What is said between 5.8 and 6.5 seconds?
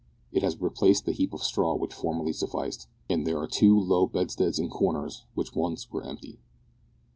were empty.